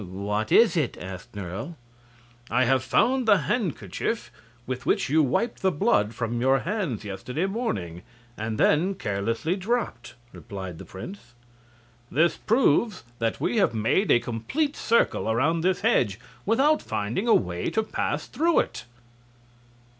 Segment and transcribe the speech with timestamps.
[0.03, 1.75] "What is it?" asked Nerle.
[2.49, 4.31] "I have found the handkerchief
[4.65, 8.01] with which you wiped the blood from your hands yesterday morning,
[8.35, 11.35] and then carelessly dropped," replied the prince.
[12.09, 17.35] "This proves that we have made a complete circle around this hedge without finding a
[17.35, 18.85] way to pass through it."